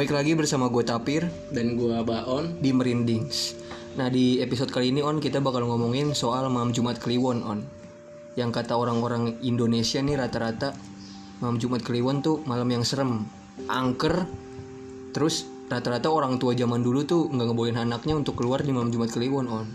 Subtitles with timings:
[0.00, 3.52] Baik lagi bersama gue Tapir dan gua Baon di Merindings.
[4.00, 7.60] Nah di episode kali ini on kita bakal ngomongin soal malam Jumat Kliwon on.
[8.32, 10.72] Yang kata orang-orang Indonesia nih rata-rata
[11.44, 13.28] malam Jumat Kliwon tuh malam yang serem,
[13.68, 14.24] angker.
[15.12, 19.12] Terus rata-rata orang tua zaman dulu tuh nggak ngebolehin anaknya untuk keluar di malam Jumat
[19.12, 19.68] Kliwon on.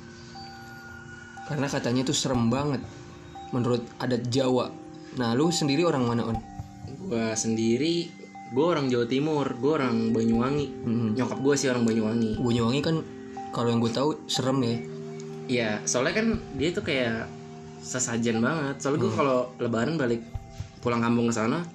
[1.45, 2.81] Karena katanya tuh serem banget
[3.53, 4.73] menurut adat Jawa.
[5.21, 6.37] Nah lu sendiri orang mana on?
[7.05, 10.67] gua sendiri gua orang Jawa Timur gua orang Banyuwangi.
[10.85, 11.09] Hmm.
[11.17, 12.37] nyokap gua sih orang Banyuwangi.
[12.37, 12.95] Banyuwangi kan
[13.55, 14.77] kalau yang gue tahu serem ya.
[15.45, 16.27] Iya soalnya kan
[16.59, 17.31] dia tuh kayak
[17.79, 18.75] sesajen banget.
[18.83, 20.21] Soalnya gua kalau lebaran balik
[20.83, 21.65] pulang kampung ke sana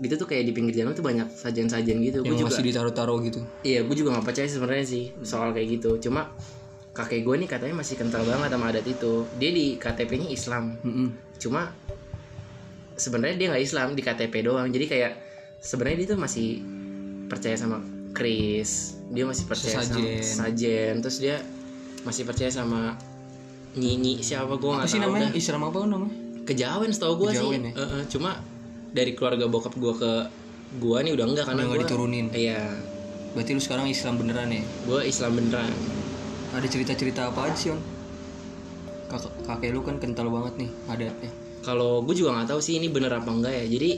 [0.00, 2.24] gitu tuh kayak di pinggir jalan tuh banyak sajen-sajen gitu.
[2.24, 3.40] Yang gua juga masih ditaruh-taruh gitu.
[3.60, 6.00] iya gue juga nggak percaya sebenarnya sih soal kayak gitu.
[6.00, 6.32] Cuma
[6.96, 9.28] kakek gue nih katanya masih kental banget sama adat itu.
[9.36, 10.80] Dia di KTP-nya Islam.
[10.80, 11.08] Mm-mm.
[11.40, 11.72] cuma
[13.00, 14.68] sebenarnya dia nggak Islam di KTP doang.
[14.68, 15.12] Jadi kayak
[15.60, 16.48] sebenarnya dia tuh masih
[17.26, 17.78] percaya sama
[18.10, 20.18] Kris dia masih percaya Sesajen.
[20.18, 21.36] sama Sajen terus dia
[22.00, 22.96] masih percaya sama
[23.70, 25.30] Nyinyi siapa gue nggak sih tahu namanya?
[25.30, 25.38] dah.
[25.38, 26.14] Islam apa namanya?
[26.42, 27.60] kejawen setahu gue sih ya?
[27.62, 28.42] Eh, eh, cuma
[28.90, 30.12] dari keluarga bokap gue ke
[30.76, 32.26] gue nih udah enggak karena Udah gue diturunin.
[32.32, 32.66] iya
[33.30, 34.58] Berarti lu sekarang Islam beneran ya?
[34.84, 35.70] gue Islam beneran
[36.50, 37.78] Ada cerita-cerita apa aja sih, On?
[39.40, 41.30] Kakek lu kan kental banget nih adatnya.
[41.60, 43.90] kalau gue juga nggak tahu sih ini bener apa enggak ya jadi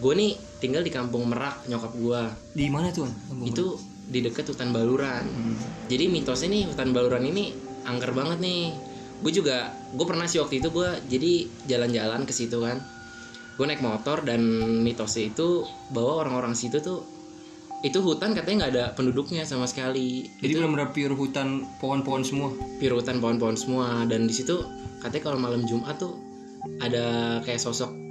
[0.00, 2.22] gue nih tinggal di kampung Merak nyokap gue
[2.56, 3.08] Di mana tuh,
[3.44, 3.76] itu
[4.08, 5.24] di dekat hutan baluran.
[5.24, 5.56] Hmm.
[5.88, 7.54] jadi mitosnya nih hutan baluran ini
[7.86, 8.74] angker banget nih.
[9.22, 11.32] Gue juga gue pernah sih waktu itu gue jadi
[11.70, 12.82] jalan-jalan ke situ kan.
[13.56, 14.42] Gue naik motor dan
[14.82, 17.04] mitosnya itu bahwa orang-orang situ tuh
[17.82, 20.26] itu hutan katanya nggak ada penduduknya sama sekali.
[20.42, 22.50] Jadi benar-benar pure hutan pohon-pohon semua.
[22.82, 24.02] pure hutan pohon-pohon semua.
[24.06, 24.62] Dan di situ
[24.98, 26.18] katanya kalau malam Jumat tuh
[26.78, 28.01] ada kayak sosok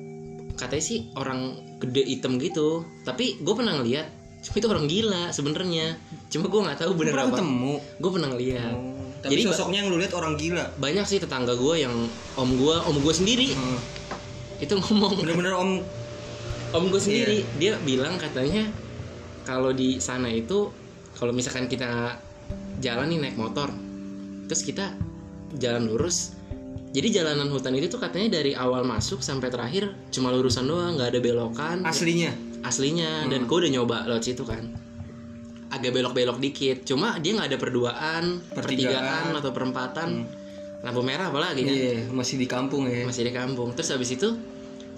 [0.53, 1.39] katanya sih orang
[1.77, 4.07] gede hitam gitu tapi gue pernah ngeliat
[4.41, 5.85] cuma itu orang gila sebenarnya
[6.27, 7.73] cuma gue nggak tahu bener Pernah apa ketemu.
[7.97, 8.75] gue pernah ngeliat
[9.22, 10.66] Tapi Jadi, sosoknya yang lu lihat orang gila.
[10.75, 11.94] banyak sih tetangga gue yang
[12.34, 13.78] om gue om gue sendiri Hmm.
[14.57, 15.78] itu ngomong Bener-bener om
[16.72, 17.57] om gue sendiri Iya.
[17.57, 18.66] dia bilang katanya
[19.44, 20.73] kalau di sana itu
[21.13, 22.18] kalau misalkan kita
[22.79, 23.69] jalan nih naik motor
[24.45, 24.97] terus kita
[25.53, 26.33] jalan lurus
[26.91, 31.16] jadi jalanan hutan itu tuh katanya dari awal masuk sampai terakhir cuma lurusan doang nggak
[31.16, 31.78] ada belokan.
[31.88, 32.35] Aslinya.
[32.62, 34.75] aslinya dan gue udah nyoba lewat situ kan.
[35.72, 39.00] Agak belok-belok dikit cuma dia nggak ada perduaan Pertigaan.
[39.00, 40.09] pertigaan atau perempatan.
[40.84, 41.74] Lampu merah apalagi kan?
[41.74, 43.07] Iya, masih di kampung ya.
[43.07, 43.72] masih di kampung.
[43.72, 44.35] Terus habis itu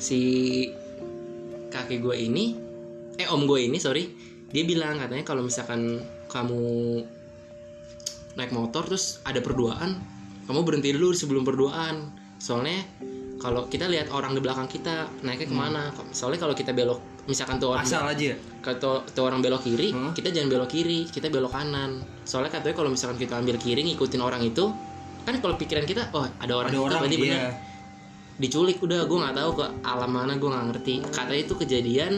[0.01, 0.19] si
[1.69, 2.57] kakek gue ini
[3.21, 4.09] eh om gue ini sorry
[4.49, 6.61] dia bilang katanya kalau misalkan kamu
[8.33, 10.01] naik motor terus ada perduaan
[10.43, 12.83] kamu berhenti dulu sebelum perduaan soalnya
[13.37, 15.81] kalau kita lihat orang di belakang kita naiknya ke mana
[16.11, 18.35] soalnya kalau kita belok misalkan tuh orang Asal aja.
[18.59, 20.11] kalau tuh orang belok kiri Hmm.
[20.11, 24.19] kita jangan belok kiri kita belok kanan soalnya katanya kalau misalkan kita ambil kiri ngikutin
[24.19, 24.67] orang itu
[25.23, 27.49] kan kalau pikiran kita oh ada orang Ada itu orang berarti benar iya.
[28.33, 32.13] diculik udah gue nggak tahu ke alam mana gue nggak ngerti katanya itu kejadian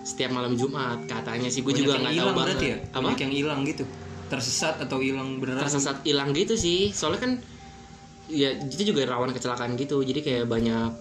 [0.00, 2.76] setiap malam Jumat katanya sih gue juga nggak tahu banget ya?
[2.88, 3.84] apa Banyak yang hilang gitu.
[4.30, 5.60] Tersesat atau hilang beneran.
[5.60, 7.32] tersesat hilang gitu sih soalnya kan
[8.26, 10.94] ya itu juga rawan kecelakaan gitu jadi kayak banyak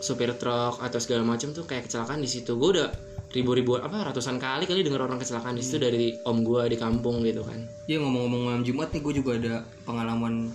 [0.00, 2.88] supir truk atau segala macam tuh kayak kecelakaan di situ gue udah
[3.30, 5.84] ribu-ribu apa ratusan kali kali denger orang kecelakaan di situ Hmm.
[5.84, 9.54] dari om gue di kampung gitu kan Iya ngomong-ngomong malam Jumat nih gue juga ada
[9.84, 10.48] pengalaman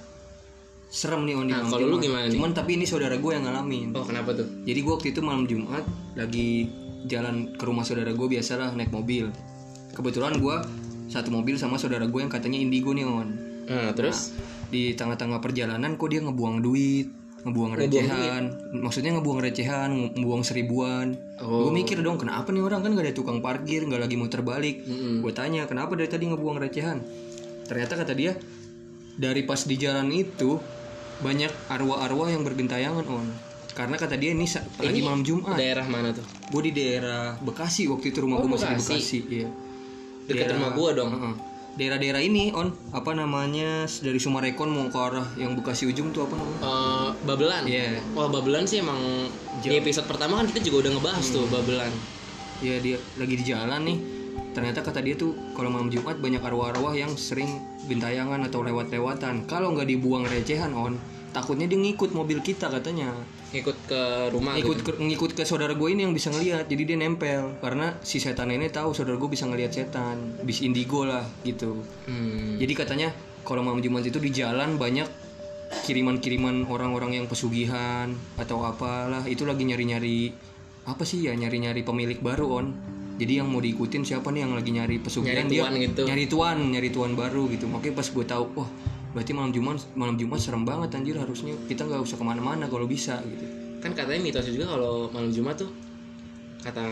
[0.90, 2.34] serem nih on di Nah, malam kalau lu gimana nih?
[2.34, 3.94] Cuman tapi ini saudara gue yang ngalamin.
[3.94, 6.66] oh kenapa tuh Jadi gue waktu itu malam Jumat lagi
[7.06, 9.30] jalan ke rumah saudara gue biasalah naik mobil.
[9.92, 10.56] Kebetulan gue
[11.10, 13.30] satu mobil sama saudara gue yang katanya indigo nih on.
[13.66, 14.34] nah, terus
[14.70, 17.10] Di tengah-tengah perjalanan kok dia ngebuang duit,
[17.42, 18.44] ngebuang recehan.
[18.76, 21.18] Maksudnya ngebuang recehan, nge- ngebuang seribuan.
[21.40, 21.66] Oh.
[21.66, 24.86] Gue mikir dong kenapa nih orang kan gak ada tukang parkir, nggak lagi muter balik.
[24.86, 25.20] Mm-mm.
[25.20, 27.02] Gue tanya kenapa dari tadi ngebuang recehan.
[27.66, 28.38] Ternyata kata dia
[29.16, 30.62] dari pas di jalan itu
[31.20, 33.26] banyak arwah-arwah yang bergentayangan on.
[33.70, 34.46] Karena kata dia ini
[34.78, 35.56] lagi malam Jumat.
[35.56, 38.92] daerah mana tuh Gue di daerah Bekasi waktu itu rumah Oh, gue masih di Bekasi.
[38.92, 39.18] Bekasi.
[39.32, 39.50] Iya.
[40.30, 41.34] Dekat Daerah- rumah gue dong Heeh.
[41.70, 46.36] Daerah-daerah ini on apa namanya dari Sumarekon mau ke arah yang Bekasi ujung tuh apa
[46.36, 46.60] namanya?
[46.60, 48.04] Eh, Babelan Iya.
[48.12, 49.00] Wah Babelan sih emang
[49.58, 51.56] di episode pertama kan kita juga udah ngebahas tuh Hmm.
[51.56, 51.94] Babelan
[52.60, 53.98] Ya dia lagi di jalan nih.
[54.52, 57.48] Ternyata kata dia tuh kalau malam Jumat banyak arwah-arwah yang sering
[57.88, 59.48] gentayangan atau lewat-lewatan.
[59.48, 61.00] Kalau nggak dibuang recehan on,
[61.32, 63.16] takutnya dia ngikut mobil kita katanya.
[63.50, 64.92] Ikut ke rumah Ngikut gitu.
[64.94, 67.58] ke, ngikut ke saudara gue ini yang bisa ngelihat, jadi dia nempel.
[67.62, 71.82] Karena si setan ini tahu saudara gue bisa ngelihat setan, bis indigo lah gitu.
[72.06, 72.62] Hmm.
[72.62, 73.10] Jadi katanya
[73.42, 75.10] kalau malam Jumat itu di jalan banyak
[75.86, 80.34] kiriman-kiriman orang-orang yang pesugihan atau apalah itu lagi nyari-nyari
[80.90, 82.68] apa sih ya nyari-nyari pemilik baru on
[83.22, 86.02] jadi yang mau diikutin siapa nih yang lagi nyari pesugihan Nyari dia tuan gitu.
[86.08, 88.70] nyari tuan nyari tuan baru gitu makanya pas gue tahu wah
[89.10, 92.86] berarti malam jumat malam jumat serem banget anjir harusnya kita nggak usah ke mana-mana kalau
[92.86, 93.46] bisa gitu
[93.80, 95.72] kan katanya mitosnya juga kalau malam Jumat tuh
[96.60, 96.84] kata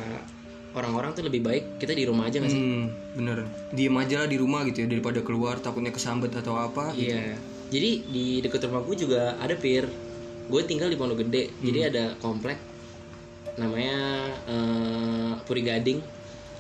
[0.72, 2.86] orang-orang tuh lebih baik kita di rumah aja nggak sih hmm,
[3.20, 3.44] bener
[3.76, 7.36] diem aja lah di rumah gitu ya daripada keluar takutnya kesambet atau apa Iya.
[7.68, 9.84] Jadi di dekat rumah gue juga ada pir.
[10.48, 11.52] Gue tinggal di Pondok Gede.
[11.60, 11.90] Jadi Hmm.
[11.92, 12.56] ada komplek
[13.60, 14.00] namanya
[14.48, 16.00] eh, Puri Gading.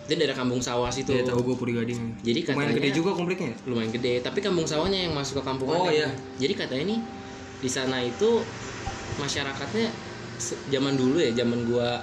[0.07, 1.12] Itu daerah Kampung Sawah situ.
[1.12, 3.57] ya tahu gue puri gading Jadi lumayan katanya gede juga kompleknya ya?
[3.68, 4.13] lumayan gede.
[4.24, 6.07] Tapi Kampung Sawahnya yang masuk ke kampung Oh, iya.
[6.39, 7.00] Jadi katanya nih
[7.59, 8.39] di sana itu
[9.19, 9.92] masyarakatnya
[10.71, 12.00] zaman dulu ya, zaman gua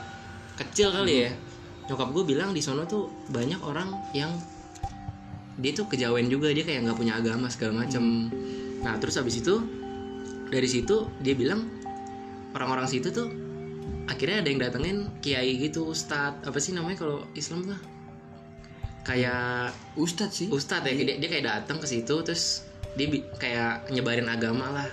[0.61, 1.31] kecil kali ya.
[1.89, 4.33] Nyokap gue bilang di sana tuh banyak orang yang
[5.59, 8.31] dia tuh kejawen juga dia kayak nggak punya agama segala macem
[8.83, 9.63] nah terus habis itu
[10.51, 11.67] dari situ dia bilang
[12.53, 13.31] orang-orang situ tuh
[14.11, 17.79] akhirnya ada yang datengin kiai gitu ustadz apa sih namanya kalau Islam tuh
[19.05, 20.47] kayak Ustadz sih.
[20.49, 22.65] Ustadz ya dia, dia kayak datang ke situ terus
[22.97, 24.89] dia bi- kayak nyebarin agama lah.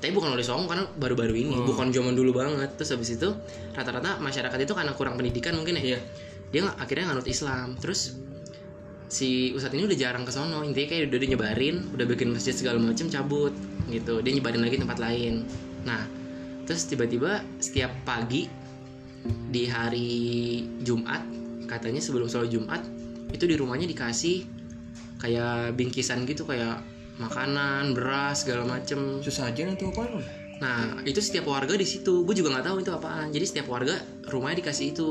[0.00, 1.52] Tapi bukan oleh Songo karena baru-baru ini.
[1.60, 2.72] Bukan zaman dulu banget.
[2.80, 3.28] Terus habis itu
[3.76, 5.96] rata-rata masyarakat itu karena kurang pendidikan mungkin ya.
[5.96, 6.00] Iya.
[6.50, 7.76] dia nggak- akhirnya nganut Islam.
[7.76, 8.16] Terus
[9.10, 10.62] si ustadz ini udah jarang ke sono.
[10.64, 13.52] Intinya kayak udah dia nyebarin udah bikin masjid segala macem cabut
[13.90, 14.22] gitu.
[14.24, 15.44] Dia nyebarin lagi tempat lain.
[15.84, 16.06] Nah
[16.64, 18.46] terus tiba-tiba setiap pagi
[19.50, 20.10] di hari
[20.80, 21.22] Jumat
[21.68, 22.80] katanya sebelum sholat Jumat
[23.30, 24.46] itu di rumahnya dikasih
[25.20, 26.80] kayak bingkisan gitu kayak
[27.20, 29.20] makanan beras segala macem.
[29.20, 30.24] Sesajen atau apa Non?
[30.60, 32.20] nah itu setiap warga di situ.
[32.24, 33.32] Gue juga nggak tahu itu apaan.
[33.32, 33.96] Jadi setiap warga
[34.28, 35.08] rumahnya dikasih itu.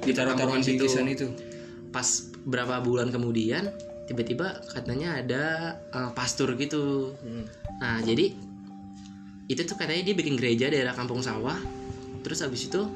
[0.00, 0.72] Di ditaruh-taruhan perkampungan situ.
[0.84, 1.26] bingkisan itu.
[1.92, 2.08] Pas
[2.48, 3.72] berapa bulan kemudian
[4.08, 5.44] tiba-tiba katanya ada
[5.92, 7.12] eh, pastur gitu.
[7.80, 8.32] Nah jadi
[9.46, 11.60] itu tuh katanya dia bikin gereja daerah kampung sawah.
[12.24, 12.88] Terus habis itu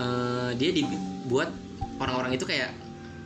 [0.00, 1.52] eh, dia dibuat
[2.00, 2.72] orang-orang itu kayak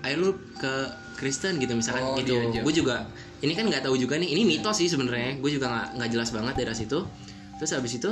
[0.06, 0.72] ayo lu ke
[1.14, 2.36] Kristen gitu misalkan Oh, gitu.
[2.36, 2.62] diajak.
[2.62, 2.96] gue juga
[3.38, 5.36] ini kan nggak tahu juga nih ini mitos sih sebenarnya.
[5.36, 7.04] Gue juga nggak nggak jelas banget daerah situ.
[7.56, 8.10] Terus habis itu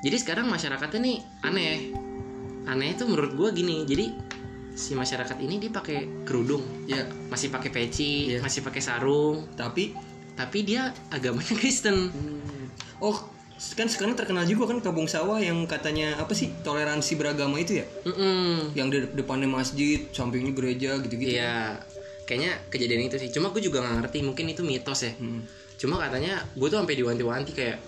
[0.00, 1.76] jadi sekarang masyarakatnya nih aneh.
[2.64, 4.12] Aneh itu menurut gue gini jadi
[4.72, 6.60] si masyarakat ini dia pakai kerudung.
[6.84, 8.40] Ya masih pakai peci Iya.
[8.40, 9.48] masih pakai sarung.
[9.52, 9.92] Tapi?
[10.32, 12.12] Tapi dia agamanya Kristen.
[12.98, 13.16] Oh
[13.56, 17.86] kan sekarang terkenal juga kan kampung sawah yang katanya apa sih toleransi beragama itu ya
[18.04, 18.76] Mm-mm.
[18.76, 21.80] yang di depannya masjid sampingnya gereja gitu-gitu Iya,
[22.28, 23.32] kayaknya kejadian itu sih.
[23.32, 25.12] Cuma gue juga nggak ngerti, mungkin itu mitos ya.
[25.16, 25.40] Hmm.
[25.80, 27.80] Cuma katanya gue tuh sampai diwanti-wanti kayak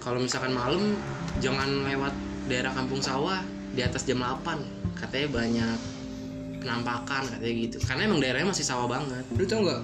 [0.00, 0.96] kalau misalkan malam
[1.44, 2.14] jangan lewat
[2.48, 3.42] daerah kampung sawah
[3.74, 5.78] di atas jam 8 katanya banyak
[6.62, 9.82] penampakan katanya gitu karena emang daerahnya masih sawah banget lu tau nggak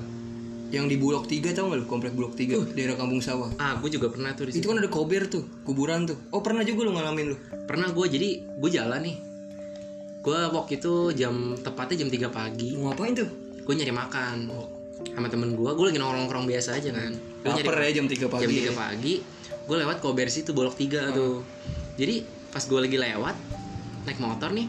[0.73, 1.87] yang di Bulog 3 tau nggak lu?
[1.87, 3.53] Komplek Bulog 3 daerah kampung sawah.
[3.61, 4.73] Ah gue juga pernah tuh di itu situ.
[4.73, 6.17] kan ada kober tuh kuburan tuh.
[6.33, 7.37] Oh pernah juga lu ngalamin lu?
[7.69, 9.17] Pernah gue jadi gue jalan nih.
[10.25, 12.73] Gue waktu itu jam tepatnya jam 3 pagi.
[12.81, 13.29] Mau ngapain tuh?
[13.69, 14.49] Gue nyari makan.
[15.13, 17.13] Sama temen gue gue lagi nongkrong-nongkrong biasa aja kan.
[17.45, 18.73] Gue nyari ya jam 3 pagi jam 3 ya.
[18.73, 19.15] pagi
[19.63, 21.45] gue lewat kober situ bolok 3 tuh.
[22.01, 23.37] Jadi pas gue lagi lewat
[24.09, 24.67] naik motor nih.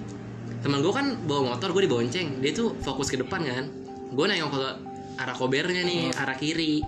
[0.59, 2.43] Teman gue kan bawa motor gue dibonceng.
[2.43, 3.71] Dia tuh fokus ke depan kan.
[4.11, 6.81] Gue nengok ke arah kobernya nih arah kiri.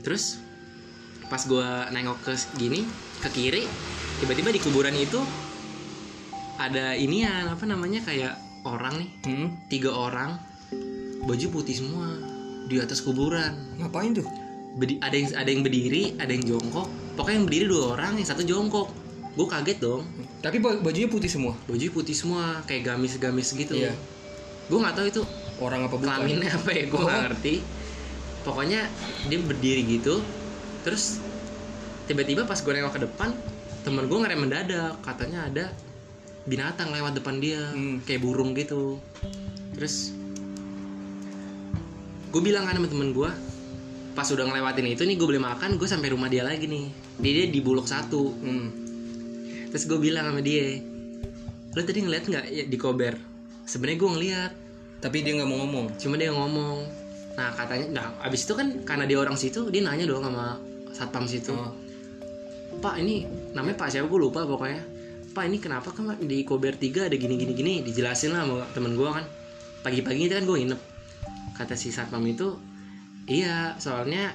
[0.00, 0.38] Terus
[1.26, 2.84] pas gue nengok ke gini
[3.18, 3.64] ke kiri
[4.20, 5.18] tiba-tiba di kuburan itu
[6.54, 9.10] ada inian apa namanya kayak orang nih.
[9.26, 10.38] Hmm, tiga orang
[11.24, 12.14] baju putih semua
[12.64, 13.76] di atas kuburan.
[13.80, 14.26] Ngapain tuh?
[14.74, 16.86] Bedi- ada yang ada yang berdiri ada yang jongkok.
[17.14, 18.90] Pokoknya yang berdiri dua orang yang satu jongkok.
[19.34, 20.06] Gue kaget dong.
[20.38, 21.58] Tapi ba- bajunya putih semua?
[21.66, 23.74] Baju putih semua kayak gamis-gamis gitu.
[23.74, 23.94] Iya.
[24.64, 25.22] gue nggak tahu itu
[25.58, 26.08] orang apa bukan?
[26.08, 27.24] Kelaminnya apa ya gue nggak Oh.
[27.28, 27.54] ngerti.
[28.42, 28.80] Pokoknya
[29.26, 30.20] dia berdiri gitu
[30.84, 31.16] terus
[32.04, 33.32] tiba-tiba pas gue nengok ke depan
[33.82, 34.94] temen gue ngerem mendadak.
[35.00, 35.64] Katanya ada
[36.44, 38.02] binatang lewat depan dia Hmm.
[38.02, 39.00] kayak burung gitu.
[39.72, 40.12] Terus
[42.28, 43.30] gue bilang kan sama temen gue
[44.14, 46.86] pas udah ngelewatin itu nih gue beli makan gue sampai rumah dia lagi nih.
[47.16, 48.30] Dia, dia di bulog satu.
[48.34, 48.68] Hmm.
[49.68, 50.78] terus gue bilang sama dia
[51.70, 53.18] lo tadi ngeliat nggak ya, di kober?
[53.64, 54.52] Sebenarnya gue ngeliat
[55.04, 56.00] tapi dia nggak mau ngomong.
[56.00, 56.80] Cuma dia ngomong.
[57.36, 60.56] Nah katanya nah abis itu kan karena dia orang situ dia nanya dong sama
[60.96, 61.52] satpam situ.
[61.52, 61.76] Oh.
[62.80, 64.08] pak ini namanya pak siapa?
[64.08, 64.80] Gue lupa pokoknya.
[65.36, 68.96] Pak ini kenapa kan di kober 3 ada gini gini gini dijelasin lah sama temen
[68.96, 69.28] gue kan.
[69.84, 70.80] Pagi-pagi itu kan gue nginep.
[71.52, 72.56] Kata si satpam itu
[73.28, 74.32] iya soalnya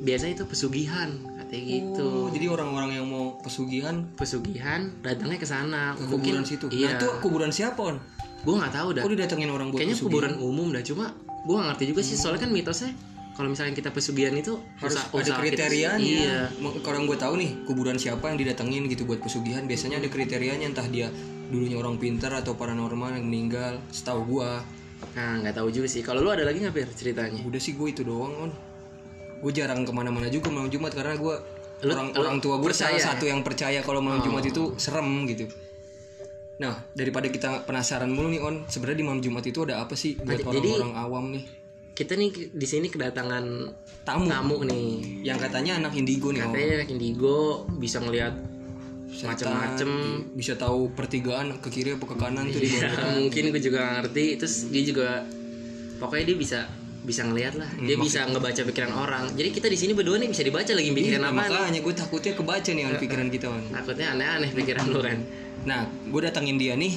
[0.00, 2.08] biasanya itu pesugihan katanya gitu.
[2.08, 5.92] Oh, jadi orang-orang yang mau pesugihan pesugihan datangnya ke sana.
[6.00, 6.66] Mungkin kuburan situ.
[6.72, 6.88] Iya.
[6.88, 8.00] nah itu kuburan siapa on
[8.40, 9.02] gue nggak tahu dah.
[9.04, 10.32] Kok didatengin orang buat kayaknya pesugihan?
[10.32, 11.04] kuburan umum dah cuma
[11.40, 12.16] gue gak ngerti juga sih.
[12.16, 12.92] Soalnya kan mitosnya
[13.30, 15.96] kalau misalnya kita pesugihan itu harus usaha- ada usaha kriterianya.
[15.98, 16.38] Iya.
[16.80, 19.64] Kalau gue tahu nih kuburan siapa yang didatengin gitu buat pesugihan?
[19.64, 21.08] Biasanya ada kriterianya entah dia
[21.48, 24.62] dulunya orang pintar atau paranormal yang meninggal setahu gua.
[25.16, 26.04] Nah nggak tahu juga sih.
[26.04, 27.40] Kalau lu ada lagi nggak Pir ceritanya?
[27.42, 28.50] Udah sih gue itu doang on
[29.40, 31.32] gue jarang ke mana-mana juga malam jumat karena gue
[31.88, 33.08] orang lu orang tua gue salah ya?
[33.08, 35.48] satu yang percaya kalau malam jumat itu serem gitu
[36.60, 40.20] nah daripada kita penasaran mulu nih on sebenarnya di malam jumat itu ada apa sih
[40.20, 41.44] buat orang-orang awam nih?
[42.00, 43.44] kita nih di sini kedatangan
[44.08, 44.24] tamu.
[44.24, 45.20] tamu nih.
[45.20, 46.56] Yang katanya anak indigo nih on.
[46.56, 48.34] katanya anak indigo bisa ngelihat
[49.20, 49.90] macem-macem.
[50.32, 52.88] bisa tahu pertigaan ke kiri apa ke kanan tuh di Iya,
[53.20, 54.40] mungkin gue juga ngerti.
[54.40, 55.08] Terus dia juga
[56.00, 56.58] pokoknya dia bisa
[57.04, 57.68] bisa ngelihat lah.
[57.84, 59.24] Dia bisa ngebaca pikiran orang.
[59.36, 62.32] Jadi kita di sini berdua nih bisa dibaca lagi pikiran Nah, apa makanya gue takutnya
[62.32, 63.62] kebaca nih on pikiran kita on.
[63.68, 65.20] Takutnya aneh-aneh pikiran lu kan
[65.62, 66.96] Nah, gue datangin dia nih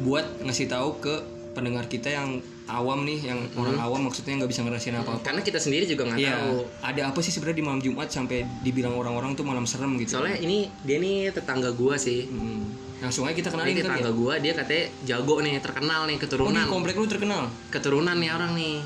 [0.00, 1.14] buat ngasih tahu ke
[1.50, 5.26] pendengar kita yang awam nih, yang orang awam maksudnya nggak bisa ngerasain apa-apa.
[5.26, 8.46] karena kita sendiri juga nggak Iya, tahu ada apa sih sebenarnya di malam Jumat sampai
[8.60, 10.14] dibilang orang-orang tuh malam serem gitu?
[10.14, 12.62] soalnya ini dia nih tetangga gua sih Hmm.
[13.00, 13.82] Langsung aja kita ini kenalin kan ya.
[13.82, 17.42] tetangga gua dia katanya jago nih terkenal nih Oh, keturunan komplek lu terkenal.
[17.68, 18.78] keturunan nih orang nih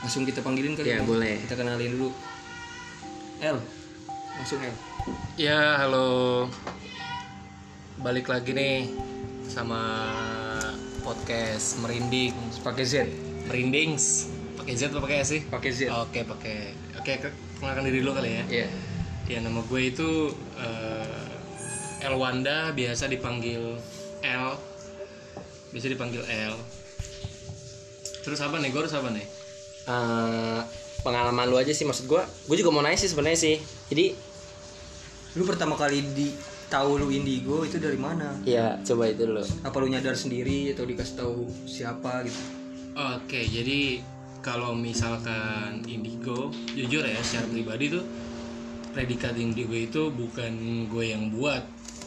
[0.00, 0.88] Langsung kita panggilin kali.
[0.88, 1.04] ya ya.
[1.04, 2.08] boleh Kita kenalin dulu.
[3.38, 3.56] L.
[4.34, 4.74] Langsung L.
[5.36, 6.48] Ya, halo.
[8.00, 8.88] Balik lagi nih
[9.44, 9.80] sama
[11.04, 12.32] podcast Merinding.
[12.64, 12.94] Pakai Z.
[13.48, 14.32] Merindings.
[14.56, 15.40] Pakai Z atau pakai S sih?
[15.44, 15.80] Pakai Z.
[15.92, 16.72] Oke, pakai.
[16.96, 18.44] Oke, ke- kenalkan diri dulu kali ya.
[18.48, 18.68] Iya.
[19.28, 23.76] Ya, nama gue itu eh, Elwanda, biasa dipanggil
[24.24, 24.46] L.
[25.70, 26.56] Biasa dipanggil L.
[28.24, 28.72] Terus apa nih?
[28.72, 29.26] Gue harus apa nih?
[29.88, 30.60] Eh,
[31.00, 33.56] pengalaman lu aja sih maksud gua gue juga mau nanya sih sebenarnya sih
[33.88, 34.12] jadi
[35.38, 36.34] Lu pertama kali di
[36.70, 38.38] tahu lu indigo itu dari mana?
[38.46, 42.40] ya coba itu dulu Apa lu nyadar sendiri atau dikasih tahu siapa gitu?
[42.94, 44.02] Oke, jadi
[44.40, 48.04] kalau misalkan indigo, jujur ya secara pribadi tuh
[48.90, 51.62] predikat indigo itu bukan gue yang buat,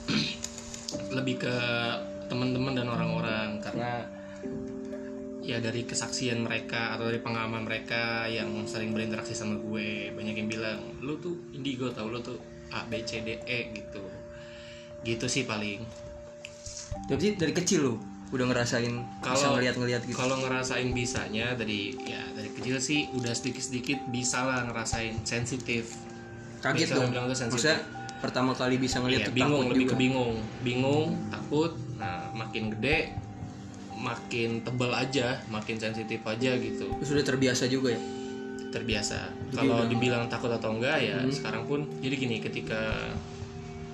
[1.18, 1.56] lebih ke
[2.28, 4.08] teman-teman dan orang-orang karena
[5.44, 10.48] ya dari kesaksian mereka atau dari pengalaman mereka yang sering berinteraksi sama gue banyak yang
[10.48, 12.40] bilang lu tuh indigo tau lu tuh
[12.72, 14.00] A B C D E gitu
[15.04, 15.84] gitu sih paling
[17.04, 17.96] Jadi dari kecil lu
[18.30, 20.16] udah ngerasain Kalau- ngeliat-ngeliat gitu.
[20.16, 25.94] Kalau ngerasain bisanya dari ya dari kecil sih udah sedikit-sedikit bisa lah ngerasain sensitif.
[26.60, 27.12] Kaget Bisa dong.
[27.12, 27.62] bilang tuh sensitif.
[27.62, 27.80] Maksudnya
[28.20, 29.92] pertama kali bisa ngeliat Iya, tuh bingung, lebih juga.
[29.92, 31.72] ke bingung, bingung, takut.
[31.94, 32.98] Nah, makin gede
[33.94, 36.88] makin tebel aja, makin sensitif aja gitu.
[36.98, 38.02] Terus udah terbiasa juga ya.
[38.70, 39.30] Terbiasa.
[39.52, 41.30] Kalau dibilang takut atau enggak ya Hmm.
[41.30, 43.14] sekarang pun jadi gini ketika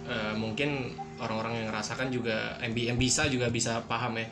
[0.10, 2.38] eh, mungkin orang-orang yang ngerasakan juga
[2.68, 4.28] bi- yang bisa juga bisa paham ya.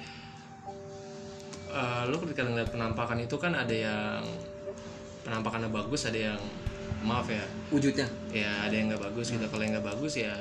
[1.67, 4.23] Eh, lu ketika ngeliat penampakan itu kan ada yang
[5.21, 6.39] penampakannya bagus, ada yang
[7.03, 8.07] maaf ya, Wujudnya.
[8.31, 9.43] ya ada yang nggak bagus gitu.
[9.45, 10.33] Kalau yang nggak bagus ya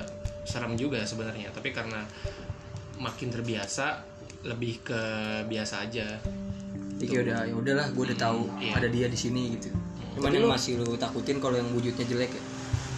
[0.46, 1.50] serem juga sebenarnya.
[1.50, 2.00] Tapi karena
[2.96, 4.00] makin terbiasa,
[4.46, 5.00] lebih ke
[5.44, 6.16] biasa aja.
[6.96, 8.72] Jadi kayak udah ya udahlah gue udah tahu Iya.
[8.72, 9.68] ada dia di sini gitu.
[10.16, 12.42] Cuman yang masih lu takutin kalau yang wujudnya jelek ya.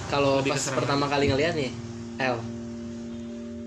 [0.09, 1.68] kalau pas pertama kali ngeliat nih
[2.18, 2.38] El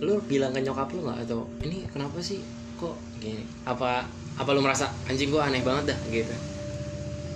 [0.02, 2.42] lu bilang ke nyokap lu nggak atau ini kenapa sih
[2.82, 6.34] kok gini apa apa lu merasa anjing gua aneh banget dah gitu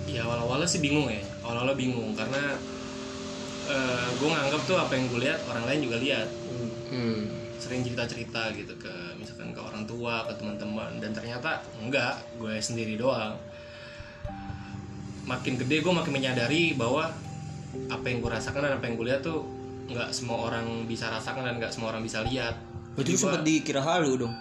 [0.06, 2.54] Ya awal-awalnya sih bingung ya, awal-awalnya bingung karena
[4.16, 6.28] gue nganggap tuh apa yang gue lihat orang lain juga lihat.
[6.94, 7.22] hmm.
[7.58, 12.94] Sering cerita-cerita gitu ke misalkan ke orang tua, ke teman-teman dan ternyata enggak, gue sendiri
[12.94, 13.34] doang.
[15.26, 17.10] Makin gede gue makin menyadari bahwa
[17.90, 19.42] apa yang gue rasakan dan apa yang gue lihat tuh
[19.86, 22.58] nggak semua orang bisa rasakan dan nggak semua orang bisa lihat.
[22.94, 24.34] Berarti lu sempet dikira halu dong.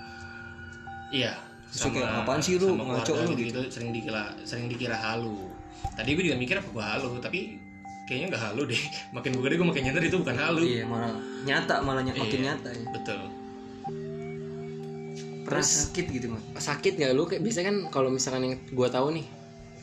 [1.09, 1.37] Iya.
[1.69, 5.51] Terus kayak, apaan sih lu, sama ngaco lu gitu, sering dikira sering dikira halu.
[5.91, 7.59] Tadi gue juga mikir apa gue halu, tapi
[8.07, 8.81] kayaknya nggak halu deh.
[9.15, 10.61] Makin gue gede gue makin nyadar itu bukan halu.
[10.63, 11.11] Iya malah
[11.43, 12.47] nyata malah ny- makin Iya.
[12.53, 12.85] nyata ya.
[12.89, 13.19] Betul.
[15.45, 16.41] Terus sakit gitu mah.
[16.57, 19.25] sakit nggak lu kayak biasanya kan kalau misalkan yang gua tahu nih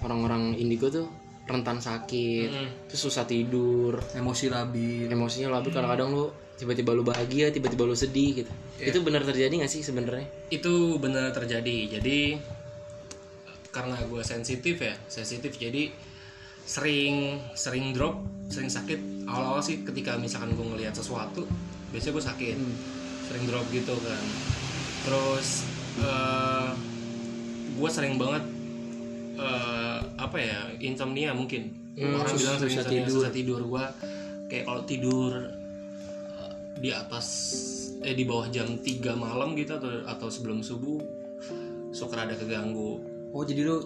[0.02, 1.06] orang-orang indigo tuh
[1.42, 2.68] rentan sakit Mm-mm.
[2.86, 5.10] terus susah tidur Emosi labil.
[5.10, 9.70] emosinya labil kadang-kadang lu tiba-tiba lu bahagia tiba-tiba lu sedih gitu itu benar terjadi nggak
[9.70, 11.98] sih sebenarnya Itu benar terjadi.
[11.98, 12.34] Jadi
[13.72, 15.88] karena gue sensitif ya, sensitif jadi
[16.62, 18.20] sering sering drop,
[18.52, 19.26] sering sakit.
[19.26, 21.46] Awal-awal sih ketika misalkan gue ngelihat sesuatu,
[21.90, 22.56] biasanya gue sakit.
[23.22, 24.22] sering drop gitu kan
[25.02, 25.64] terus
[26.02, 26.70] eh
[27.72, 28.44] gue sering banget
[29.34, 33.12] eh, apa ya insomnia mungkin Hmm, orang sus- bilang sering susah insomnia, tidur.
[33.14, 33.84] susah tidur gue
[34.46, 35.32] kayak kalau tidur
[36.30, 37.26] eh, di atas
[38.00, 38.84] eh di bawah jam 3
[39.14, 40.98] malam gitu atau atau sebelum subuh
[41.90, 42.98] suka ada keganggu
[43.30, 43.76] Oh jadi lu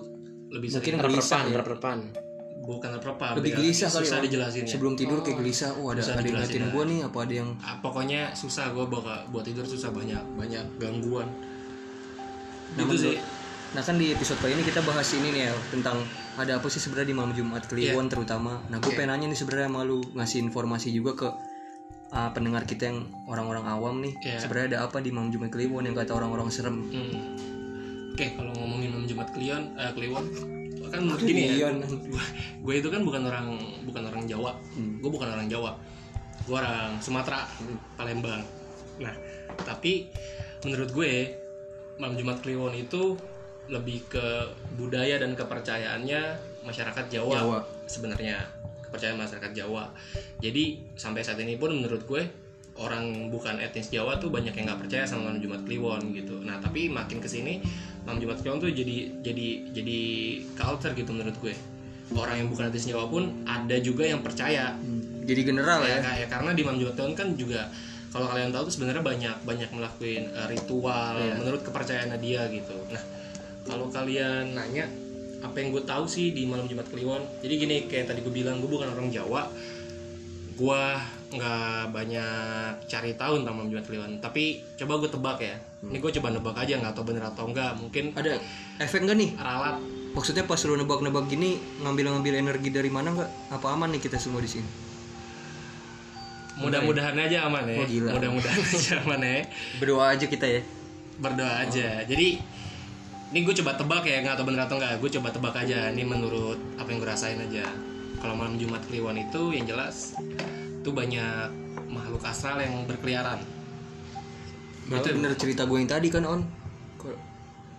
[0.49, 2.11] lebih Mungkin sering gelisah Reprepan, ya?
[2.59, 4.25] bukan apa lebih gelisah kali susah Om.
[4.25, 5.71] dijelasin Sebelum tidur kayak gelisah.
[5.75, 6.67] Oh ada Susah ada yang ya.
[6.69, 10.67] gua nih apa ada yang Ah, pokoknya susah gue buat buat tidur susah banyak banyak
[10.77, 11.27] gangguan
[12.69, 13.17] Nah, gitu sih
[13.77, 16.01] Nah kan di episode kali ini kita bahas ini nih ya tentang
[16.41, 18.65] ada apa sih sebenarnya di malam Jumat Kliwon terutama.
[18.73, 21.29] Nah gue pengen nanya nih sebenarnya malu ngasih informasi juga ke
[22.09, 24.17] uh, pendengar kita yang orang-orang awam nih.
[24.25, 24.41] Iya.
[24.41, 26.89] Sebenarnya ada apa di malam Jumat Kliwon yang kata orang-orang serem?
[26.89, 27.37] Hmm.
[28.17, 30.25] Oke, kalau ngomongin Malam Jumat Kliwon, eh, Kliwon,
[30.89, 32.25] kan menurut gini ya, gue,
[32.65, 35.77] gue itu kan bukan orang bukan orang Jawa, gue bukan orang Jawa,
[36.49, 37.45] gue orang Sumatera,
[37.93, 38.41] Palembang.
[39.05, 39.13] Nah,
[39.69, 40.09] tapi
[40.65, 41.13] menurut gue
[42.01, 43.21] Malam Jumat Kliwon itu
[43.69, 44.27] lebih ke
[44.75, 46.21] budaya dan kepercayaannya
[46.63, 47.59] masyarakat Jawa, Jawa.
[47.85, 48.39] sebenarnya
[48.83, 49.91] kepercayaan masyarakat Jawa.
[50.39, 52.23] Jadi sampai saat ini pun menurut gue
[52.77, 56.39] orang bukan etnis Jawa tuh banyak yang nggak percaya sama malam Jumat Kliwon gitu.
[56.41, 57.59] Nah tapi makin ke sini
[58.05, 60.01] malam Jumat Kliwon tuh jadi jadi jadi
[60.55, 61.55] culture gitu menurut gue.
[62.13, 64.77] Orang yang bukan etnis Jawa pun ada juga yang percaya.
[65.27, 66.23] Jadi general Ya, ya.
[66.23, 67.67] ya karena di malam Jumat Kliwon kan juga
[68.07, 71.35] kalau kalian tahu tuh sebenarnya banyak banyak melakukan eh, ritual Iya.
[71.37, 72.77] menurut kepercayaannya dia gitu.
[72.89, 73.03] Nah
[73.67, 74.87] kalau kalian nanya
[75.37, 78.59] apa yang gue tahu sih di malam Jumat Kliwon, jadi gini kayak tadi gue bilang
[78.59, 79.47] gue bukan orang Jawa,
[80.57, 80.83] gue
[81.27, 84.13] nggak banyak cari tahu tentang malam Jumat Kliwon.
[84.19, 85.55] Tapi coba gue tebak ya,
[85.85, 88.41] ini gue coba nebak aja nggak tahu bener atau enggak, mungkin Ada
[88.81, 89.31] efek nggak nih?
[89.37, 89.77] ralat
[90.17, 93.31] Maksudnya pas lu nebak-nebak gini ngambil-ngambil energi dari mana nggak?
[93.53, 94.69] Apa aman nih kita semua di sini?
[96.57, 99.45] mudah-mudahan aja aman ya, Oh, mudah-mudahan aja aman ya.
[99.77, 100.65] Berdoa aja kita ya.
[101.17, 102.41] berdoa aja jadi
[103.35, 105.03] ini gue coba tebak ya nggak tahu bener atau nggak.
[105.03, 105.91] Gue coba tebak aja.
[105.91, 107.67] Ini menurut apa yang gue rasain aja.
[108.23, 110.15] Kalau malam Jumat Kliwon itu yang jelas
[110.87, 111.51] tuh banyak
[111.91, 113.43] makhluk astral yang berkeliaran.
[114.87, 116.41] Berarti bener cerita gue yang tadi kan on.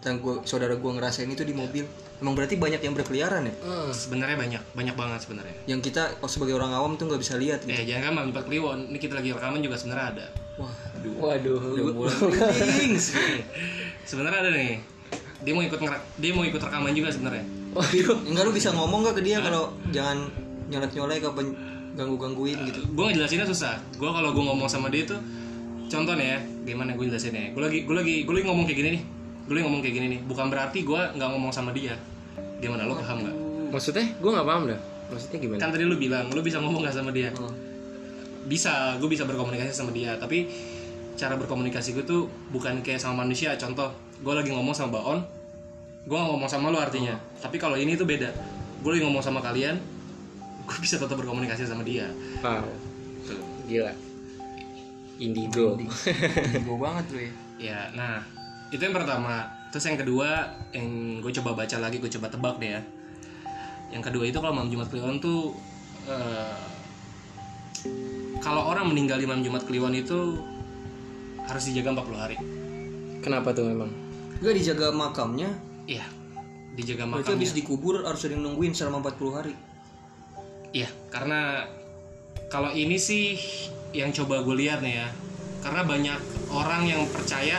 [0.03, 1.87] Yang gue saudara gue ngerasain itu di mobil.
[2.17, 3.55] Emang berarti banyak yang berkeliaran ya?
[3.93, 4.63] sebenarnya banyak.
[4.75, 5.55] Banyak banget sebenarnya.
[5.69, 7.77] Yang kita oh, sebagai orang awam tuh nggak bisa lihat gitu.
[7.77, 8.79] eh jangan kan malam Jumat Kliwon.
[8.91, 10.25] Ini kita lagi rekaman juga sebenarnya ada.
[10.57, 11.13] Wah, aduh.
[11.21, 11.59] Waduh.
[14.09, 14.96] Sebenarnya ada nih
[15.41, 17.45] dia mau ikut ngerak dia mau ikut rekaman juga sebenarnya.
[17.77, 18.17] Waduh.
[18.25, 20.25] Enggak lu bisa ngomong gak ke dia kalau jangan
[20.67, 21.41] nyolek nyolek apa
[21.97, 22.81] ganggu gangguin gitu.
[22.93, 23.75] gue ngejelasinnya susah.
[23.97, 25.17] Gue kalau gue ngomong sama dia tuh
[25.87, 26.39] contoh nih ya
[26.73, 27.53] gimana gue jelasinnya?
[27.53, 29.03] Gue lagi gue lagi gue lagi ngomong kayak gini nih.
[29.49, 30.19] Gue lagi ngomong kayak gini nih.
[30.25, 31.95] Bukan berarti gue nggak ngomong sama dia.
[32.61, 33.35] Gimana lo paham nggak?
[33.73, 34.05] Maksudnya?
[34.21, 34.79] Gue nggak paham dah.
[35.07, 35.59] Maksudnya gimana?
[35.63, 37.31] kan tadi lu bilang lu bisa ngomong nggak sama dia?
[37.39, 37.53] Oh.
[38.47, 40.15] bisa gue bisa berkomunikasi sama dia.
[40.21, 40.47] Tapi
[41.17, 43.55] cara berkomunikasi gue tuh bukan kayak sama manusia.
[43.57, 45.19] Contoh gue lagi ngomong sama Baon
[46.07, 48.29] gue nggak ngomong sama lu artinya tapi kalau ini tuh beda
[48.81, 49.75] gue lagi ngomong sama kalian
[50.67, 52.11] gue bisa tetap berkomunikasi sama dia
[52.43, 52.87] Wow.
[53.67, 53.91] Gila.
[55.19, 55.75] Indigo.
[56.65, 57.33] Gue banget lu ya.
[57.57, 58.23] Ya, nah
[58.71, 59.49] itu yang pertama.
[59.73, 62.81] Terus yang kedua, yang gue coba baca lagi, gue coba tebak deh ya.
[63.91, 65.51] Yang kedua itu kalau malam Jumat Kliwon tuh,
[66.07, 66.59] eh,
[68.39, 70.39] kalau orang meninggal di malam Jumat Kliwon itu
[71.43, 72.37] harus dijaga 40 hari.
[73.19, 73.91] Kenapa tuh memang?
[74.37, 75.49] Gak dijaga makamnya.
[75.87, 76.05] Iya,
[76.77, 77.35] dijaga Berarti makamnya.
[77.41, 79.53] habis dikubur harus yang nungguin selama 40 hari.
[80.75, 81.65] Iya, karena
[82.51, 83.39] kalau ini sih
[83.95, 85.07] yang coba gue lihat nih ya,
[85.63, 86.19] karena banyak
[86.53, 87.57] orang yang percaya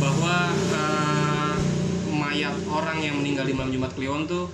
[0.00, 1.54] bahwa eh,
[2.08, 4.48] mayat orang yang meninggal di malam Jumat Kliwon tuh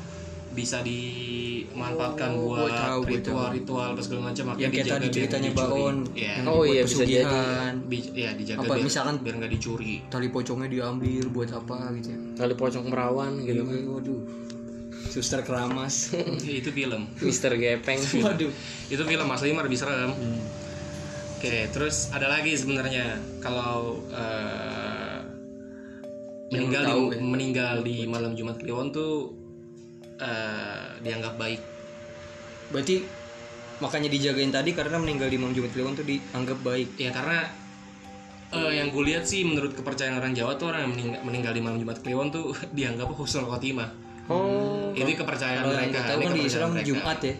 [0.56, 5.40] bisa dimanfaatkan Oh, buat tahu, ritual-ritual apa segala macam Yang kayak dijaga tadi biar ceritanya
[5.46, 5.76] nggak dicuri.
[5.76, 5.96] Baon.
[6.16, 7.40] Iya, yang Oh iya, bisa jadi.
[7.84, 9.94] Bi- iya, dijaga Apa, biar, misalkan- biar nggak dicuri.
[10.08, 12.18] Tali pocongnya diambil buat apa gitu ya.
[12.34, 13.80] Kali pocong merawan gitu kan.
[13.92, 14.20] Waduh.
[15.06, 16.16] Suster keramas.
[16.42, 17.12] itu film.
[17.20, 18.00] Mister Gepeng.
[18.24, 18.50] Waduh.
[18.88, 20.16] itu film asli mah lebih serem.
[21.36, 25.20] Oke, terus ada lagi sebenarnya kalau eh,
[26.48, 27.20] meninggal tahu di, ya.
[27.20, 29.35] meninggal di malam Jumat Kliwon tuh
[30.18, 31.60] eh, dianggap baik.
[32.72, 32.96] Berarti
[33.76, 36.88] makanya dijagain tadi karena meninggal di malam Jumat Kliwon tuh dianggap baik.
[36.96, 37.44] Ya karena
[38.52, 41.62] eh, yang gue lihat sih menurut kepercayaan orang Jawa tuh orang yang meninggal, meninggal di
[41.62, 43.90] malam Jumat Kliwon tuh dianggap husnul khotimah.
[44.26, 44.90] Oh.
[44.90, 46.02] Ini kepercayaan yang mereka.
[46.02, 46.86] tahu kan di Islam mereka.
[46.90, 47.34] Jumat ya.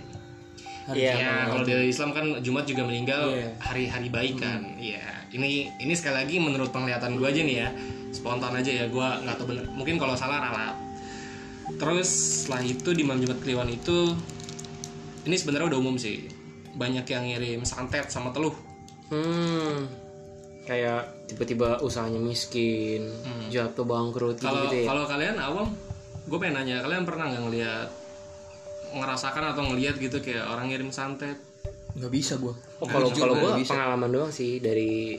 [0.86, 1.14] Hari Iya.
[1.18, 3.50] Ya, kalau di Islam kan Jumat juga meninggal Iya.
[3.58, 4.62] hari-hari baik kan.
[4.78, 5.02] Iya.
[5.34, 7.68] Ini ini sekali lagi menurut penglihatan gue aja nih ya,
[8.14, 8.86] spontan aja ya.
[8.86, 9.66] Gue nggak tahu bener.
[9.74, 10.85] Mungkin kalau salah ralat.
[11.74, 12.08] Terus
[12.46, 14.14] setelah itu di malam Jumat Kliwon itu
[15.26, 16.30] ini sebenarnya udah umum sih.
[16.78, 18.54] Banyak yang ngirim santet sama teluh.
[19.10, 19.90] Hmm.
[20.66, 23.10] Kayak tiba-tiba usahanya miskin,
[23.50, 24.86] jatuh bangkrut gitu, Kalau gitu ya.
[24.90, 25.68] kalau kalian awam,
[26.26, 27.88] gue pengen nanya, kalian pernah nggak ngelihat
[28.94, 31.38] ngerasakan atau ngelihat gitu kayak orang ngirim santet?
[31.94, 32.54] Nggak bisa gua.
[32.82, 33.74] Oh kalau kalau gue bisa.
[33.74, 35.18] pengalaman doang sih dari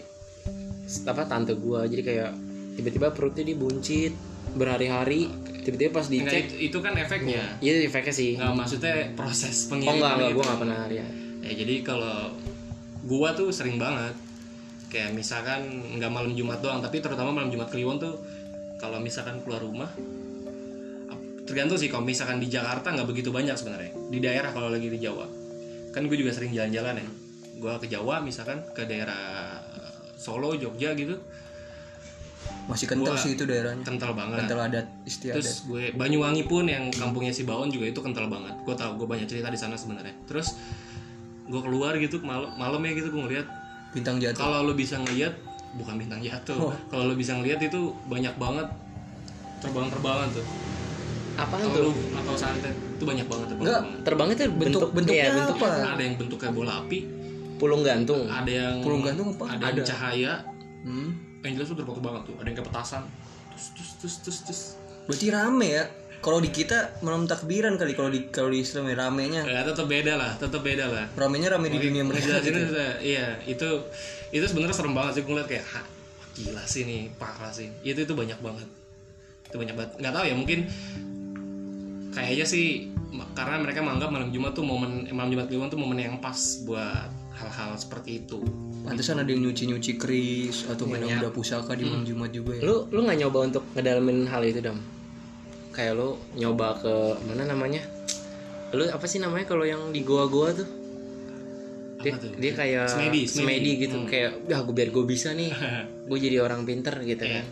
[0.87, 2.31] apa tante gue jadi kayak
[2.79, 4.15] tiba-tiba perutnya dibuncit
[4.55, 5.27] berhari-hari
[5.67, 7.43] tiba-tiba pas Enggak, dicek itu, itu kan efeknya.
[7.59, 8.39] iya efeknya sih.
[8.39, 10.37] Nggak maksudnya proses oh pengiriman enggak enggak gitu.
[10.39, 11.11] gue nggak pernah lihat.
[11.43, 12.17] Ya jadi kalau
[13.03, 14.15] gua tuh sering banget
[14.87, 15.67] kayak misalkan
[15.99, 18.15] nggak malam Jumat doang tapi terutama malam Jumat Kliwon tuh
[18.79, 19.91] kalau misalkan keluar rumah
[21.43, 23.91] tergantung sih kalau misalkan di Jakarta nggak begitu banyak sebenarnya.
[24.07, 25.27] Di daerah kalau lagi di Jawa.
[25.91, 27.07] Kan gue juga sering jalan-jalan ya.
[27.59, 29.59] Gue ke Jawa misalkan ke daerah
[30.15, 31.19] Solo Jogja gitu
[32.67, 33.79] Masih kental Gua- sih itu daerahnya.
[33.81, 35.39] kental banget Kental adat istiadat.
[35.39, 39.07] terus gue Banyuwangi pun yang kampungnya si Baon juga itu kental banget gue tau gue
[39.07, 40.59] banyak cerita di sana sebenarnya terus
[41.43, 43.47] gue keluar gitu malam malam ya gitu gue ngeliat
[43.89, 44.35] Bintang jatuh.
[44.37, 45.31] kalau lo bisa ngeliat
[45.73, 48.67] bukan bintang jatuh kalau lo bisa ngeliat itu banyak banget
[49.57, 50.45] terbang-terbangan tuh
[51.37, 53.83] kalau tuh atau santet itu banyak banget terbang Enggak.
[54.03, 55.67] terbangnya tuh Bentuk bentuk bentuknya iya, bentuk apa?
[55.87, 56.99] ada yang bentuk kayak bola api
[57.57, 59.45] pulung gantung ada yang Pulung gantung apa?
[59.49, 60.33] ada yang cahaya
[60.87, 61.11] Hmm.
[61.43, 62.35] yang jelas tuh terbang banget tuh.
[62.39, 63.03] Ada yang kayak petasan
[63.51, 64.61] terus terus terus terus terus.
[65.11, 65.83] Berarti rame ya.
[66.17, 67.93] Kalau di kita malam takbiran kali.
[67.93, 69.41] Kalau di kalau di Islam ya ramenya.
[69.43, 71.05] ya tetap beda lah tetap beda lah.
[71.13, 72.39] Ramenya rame di dunia mereka.
[72.39, 72.73] ngejelasin itu
[73.03, 73.69] iya itu
[74.31, 75.21] itu sebenarnya serem banget sih.
[75.27, 75.85] Gue ngeliat kayak "Hah,
[76.33, 77.67] gila sih nih parah sih.
[77.83, 78.69] Itu itu banyak banget.
[79.51, 79.91] Itu banyak banget.
[80.01, 80.59] Nggak tahu ya mungkin
[82.17, 82.89] kayaknya sih
[83.37, 87.09] karena mereka menganggap malam Jumat tuh momen malam Jumat Kliwon tuh momen yang pas buat
[87.37, 88.41] hal-hal seperti itu.
[88.81, 92.61] Pantesan ada yang nyuci-nyuci keris atau main udah pusaka di malam Jumat juga ya.
[92.63, 94.81] lu lu nggak nyoba untuk ngedalamin hal itu dam?
[95.69, 97.85] Kayak lu nyoba ke mana namanya?
[98.73, 100.69] Lu apa sih namanya kalau yang di goa-goa tuh?
[101.97, 102.29] Dia, tuh?
[102.37, 103.81] dia kayak Semedi, semedi, semedi.
[103.85, 105.51] gitu kayak ya gue biar gue bisa nih.
[106.09, 107.41] Gue jadi orang pinter gitu Iya.
[107.41, 107.45] kan.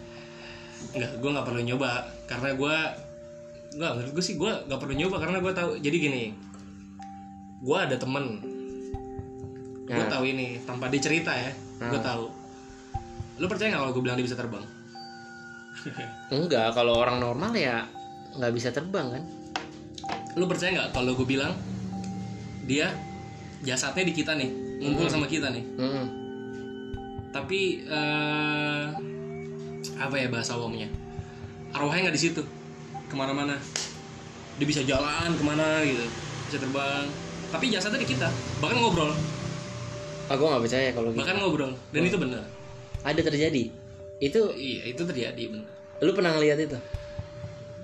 [0.95, 1.89] Nggak gue nggak perlu nyoba.
[2.23, 2.75] Karena gue
[3.75, 6.23] nggak menurut gue sih gue nggak perlu nyoba karena gue tahu jadi gini.
[7.59, 8.54] Gue ada temen
[9.85, 10.09] gue Nah.
[10.09, 12.25] tahu ini tanpa dia cerita ya gue tahu.
[13.35, 14.65] Lu percaya nggak kalau gue bilang dia bisa terbang?
[16.33, 17.85] Enggak kalau orang normal ya
[18.33, 19.23] nggak bisa terbang kan?
[20.33, 21.53] Lu percaya nggak kalau gue bilang
[22.63, 22.89] dia
[23.61, 25.63] jasadnya di kita nih ngumpul sama kita nih?
[25.75, 26.05] Mm-mm.
[27.29, 28.85] tapi eh,
[29.95, 30.87] apa ya bahasa awamnya
[31.71, 32.41] arwahnya nggak di situ
[33.05, 33.59] ke mana-mana.
[34.55, 36.07] Dia bisa jalan ke mana gitu
[36.47, 37.05] bisa terbang.
[37.51, 39.11] Tapi jasadnya di kita bahkan ngobrol
[40.33, 41.21] gue nggak percaya kalau gitu.
[41.21, 42.43] Bahkan ngobrol dan itu benar.
[43.05, 43.63] Ada terjadi.
[44.17, 45.69] Itu iya itu terjadi benar.
[46.01, 46.77] Lu pernah ngeliat itu?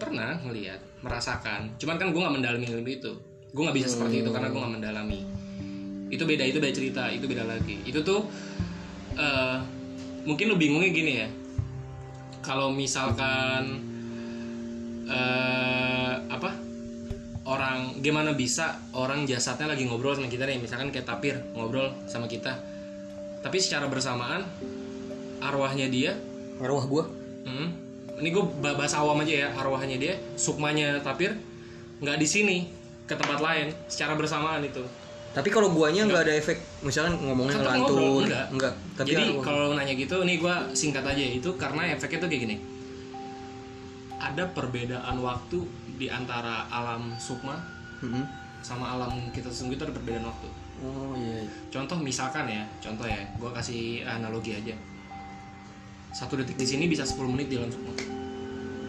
[0.02, 1.78] Pernah ngelihat merasakan.
[1.78, 3.12] Cuman kan gue nggak mendalami ilmu itu.
[3.54, 5.22] Gue nggak bisa seperti itu karena gue nggak mendalami.
[6.10, 7.78] Itu beda itu beda cerita itu beda lagi.
[7.86, 8.26] Itu tuh
[9.16, 9.58] eh,
[10.26, 11.28] mungkin lu bingungnya gini ya.
[12.42, 13.86] Kalau misalkan
[15.06, 15.91] eh
[17.72, 22.28] orang gimana bisa orang jasadnya lagi ngobrol sama kita nih misalkan kayak tapir ngobrol sama
[22.28, 22.60] kita
[23.40, 24.44] tapi secara bersamaan
[25.42, 26.14] arwahnya dia
[26.62, 27.04] Arwah gua.
[27.42, 27.74] Hmm.
[28.22, 31.34] Ini gue bahas awam aja ya arwahnya dia, sukmanya tapir
[31.98, 32.58] nggak di sini
[33.10, 34.86] ke tempat lain secara bersamaan itu.
[35.34, 38.46] Tapi kalau guanya nggak ada efek, misalkan ngomongnya Tetap ngelantur, ngobrol, enggak.
[38.54, 38.74] enggak.
[38.94, 42.56] Tapi Jadi kalau nanya gitu, nih gue singkat aja itu karena efeknya tuh kayak gini.
[44.22, 45.66] Ada perbedaan waktu
[45.98, 47.58] di antara alam sukma
[48.00, 48.24] Mhm.
[48.62, 50.48] sama alam kita sesungguhnya itu ada perbedaan waktu.
[50.80, 51.42] Oh iya.
[51.42, 51.50] iya.
[51.68, 54.74] Contoh misalkan ya, contoh ya, gue kasih analogi aja.
[56.12, 57.94] Satu detik di sini bisa 10 menit di alam sukma.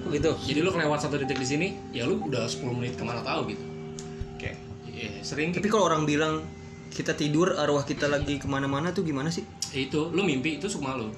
[0.03, 3.03] Oh, gitu Jadi lu kelewat satu detik di sini, ya lu udah 10 menit ke
[3.03, 3.65] mana tahu gitu.
[4.35, 4.51] Oke,
[4.85, 6.43] Iya, sering Tapi kalau orang bilang
[6.89, 9.47] kita tidur arwah kita lagi ke mana-mana tuh gimana sih?
[9.73, 11.09] itu lu mimpi itu sukma lu,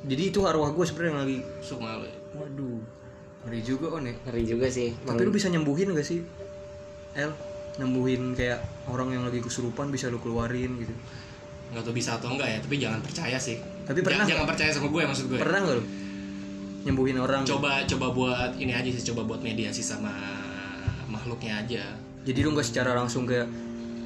[0.00, 1.38] Jadi itu arwah gue sebenarnya lagi.
[1.60, 2.06] sukma lu.
[2.32, 2.78] Waduh,
[3.40, 4.14] ngeri juga on ya.
[4.26, 6.20] ngeri juga sih Tapi lu bisa nyembuhin gak sih?
[7.12, 7.32] El,
[7.76, 10.94] nyembuhin kayak orang yang lagi kesurupan bisa lu keluarin gitu.
[11.70, 13.58] Nggak tahu bisa atau enggak ya, tapi jangan percaya sih.
[13.86, 15.38] Tapi pernah jangan, jangan percaya sama gue maksud gue.
[15.38, 15.84] Pernah gak lu
[16.80, 17.42] nyembuhin orang?
[17.44, 20.12] Coba coba buat ini aja sih, coba buat mediasi sama
[21.06, 21.82] makhluknya aja.
[22.22, 23.48] Jadi lu nggak secara langsung kayak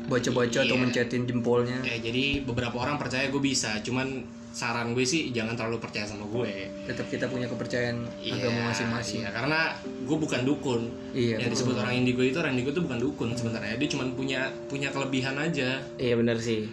[0.05, 0.83] baca-baca atau Iya.
[0.85, 1.81] mencetin jempolnya.
[1.83, 4.23] Eh jadi beberapa orang percaya gue bisa, cuman
[4.55, 6.71] saran gue sih jangan terlalu percaya sama gue.
[6.87, 9.27] Tetap kita punya kepercayaan agama masing-masing.
[9.27, 10.83] Iya, karena gue bukan dukun.
[11.11, 11.43] Iya.
[11.43, 13.75] Yang disebut orang indigo itu orang indigo itu bukan dukun sebenarnya.
[13.75, 15.83] Dia cuma punya punya kelebihan aja.
[15.99, 16.71] iya benar sih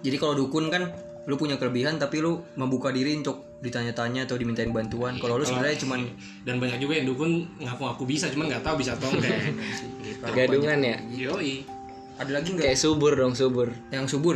[0.00, 0.88] Jadi kalau dukun kan
[1.28, 5.20] lu punya kelebihan tapi lu membuka diri untuk ditanya-tanya atau dimintain bantuan.
[5.20, 6.08] Kalau lu sebenarnya cuman
[6.46, 9.52] Dan banyak juga yang dukun ngaku-ngaku bisa, cuman nggak tahu bisa atau enggak.
[10.00, 10.24] gitu.
[10.38, 11.77] gadungan ya Yoi.
[12.18, 14.34] Ada lagi nggak kayak subur dong subur yang subur?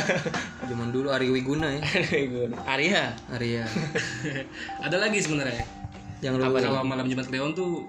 [0.70, 1.82] Zaman dulu Ari Wiguna ya.
[2.70, 3.66] Arya Arya.
[4.86, 5.66] Ada lagi sebenarnya.
[6.22, 7.82] Yang lu Apa nama malam Jumat Kliwon tuh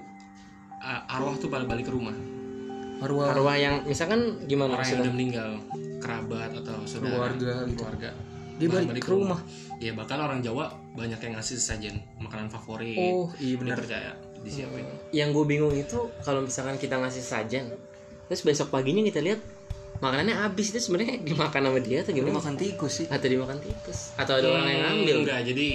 [0.82, 2.18] uh, arwah tuh pada balik ke rumah.
[3.02, 5.50] arwah arwah yang misalkan gimana Orang yang udah meninggal,
[5.98, 7.78] kerabat atau saudara, Keluarga gitu.
[7.82, 8.10] keluarga.
[8.62, 9.40] dia Malah balik ke rumah.
[9.82, 12.94] Iya, bahkan orang Jawa banyak yang ngasih sajian makanan favorit.
[12.98, 13.82] Oh, iya benar.
[13.82, 14.86] percaya disiapin.
[15.14, 17.70] yang gue bingung itu kalau misalkan kita ngasih sajian
[18.32, 19.44] terus besok paginya kita lihat
[20.00, 20.72] makanannya habis.
[20.72, 22.40] Itu sebenarnya dimakan sama dia atau gimana?
[22.40, 23.08] Makan tikus sih.
[23.12, 24.16] atau dimakan tikus?
[24.16, 25.16] Atau ada orang yang ngambil?
[25.28, 25.70] Enggak, jadi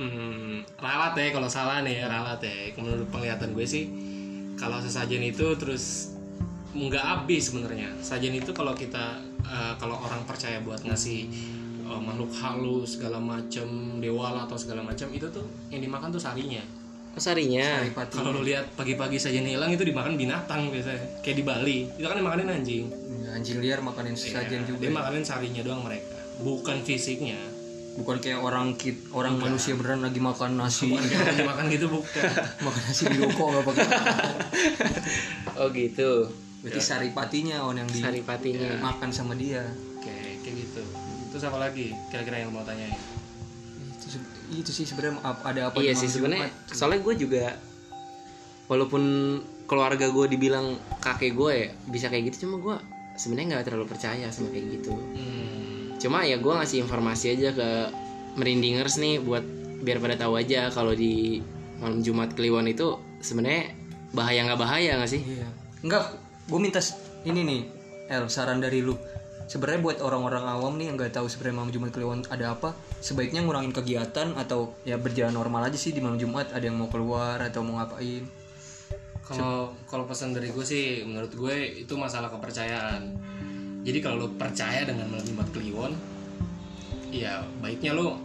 [0.00, 2.72] hmm, ralat ya kalau salah nih ralat ya.
[2.80, 3.84] Menurut penglihatan gue sih
[4.56, 6.16] kalau sesajen itu terus
[6.72, 7.92] nggak habis sebenarnya.
[8.00, 11.28] Sajen itu kalau kita eh, kalau orang percaya buat ngasih
[11.84, 16.64] eh, makhluk halus segala macam dewa atau segala macam itu tuh yang dimakan tuh sarinya
[17.12, 17.60] Oh, sarinya.
[17.78, 18.14] Saripati.
[18.14, 21.20] kalau lu lihat pagi-pagi sajen hilang itu dimakan binatang biasanya.
[21.20, 21.78] Kayak di Bali.
[21.90, 22.84] Itu kan dimakanin anjing.
[23.18, 24.80] Ya, anjing liar makanin sesajen Ya, juga.
[24.80, 26.16] dia makanin sarinya doang mereka.
[26.38, 27.36] Bukan fisiknya.
[27.92, 30.88] Bukan kayak orang kit orang manusia beneran lagi makan nasi.
[30.88, 32.24] Bukan kayak dimakan gitu bukan.
[32.64, 33.84] Makan nasi di rokok nggak pakai
[35.60, 36.12] Oh gitu.
[36.62, 38.80] berarti saripatinya on yang Saripatinya.
[38.80, 39.60] dimakan sama dia.
[39.92, 40.80] Oke kayak gitu.
[41.28, 41.92] Terus apa lagi?
[42.08, 42.96] Kira-kira yang mau tanyain
[44.52, 46.76] itu, sih sebenarnya ada apa iya sih sebenarnya Jumat?
[46.76, 47.44] soalnya gue juga
[48.68, 49.02] walaupun
[49.68, 52.76] keluarga gue dibilang kakek gue ya bisa kayak gitu cuma gue
[53.16, 57.68] sebenarnya nggak terlalu percaya sama kayak gitu hmm, cuma ya gue ngasih informasi aja ke
[58.36, 59.44] merindingers nih buat
[59.82, 61.42] biar pada tahu aja kalau di
[61.82, 63.74] malam Jumat Kliwon itu sebenarnya
[64.12, 65.62] bahaya nggak bahaya nggak sih Iya.
[65.82, 66.14] Enggak,
[66.46, 66.78] gue minta
[67.26, 67.60] ini nih,
[68.06, 68.94] El, saran dari lu.
[69.52, 72.72] Sebenarnya buat orang-orang awam nih yang nggak tahu sebenarnya malam Jumat Kliwon ada apa,
[73.04, 76.56] sebaiknya ngurangin kegiatan atau ya berjalan normal aja sih di malam Jumat.
[76.56, 78.24] Ada yang mau keluar atau mau ngapain?
[79.22, 83.14] kalau kalau pesan dari gue sih menurut gue itu masalah kepercayaan
[83.82, 85.92] jadi kalau lo percaya dengan malam Jumat Kliwon
[87.14, 88.18] ya baiknya lo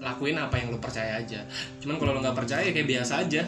[0.00, 1.42] lakuin apa yang lo percaya aja
[1.80, 3.42] cuman kalau lo nggak percaya kayak biasa aja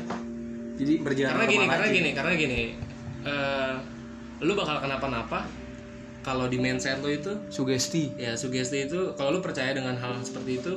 [0.78, 1.96] Jadi berjalan karena gini karena aja.
[1.96, 2.60] gini karena gini
[3.26, 3.74] eh
[4.38, 5.42] lu bakal kenapa-napa
[6.28, 8.12] kalau di mindset lo itu Sugesti.
[8.14, 10.72] ya sugesti itu kalau lu percaya dengan hal seperti itu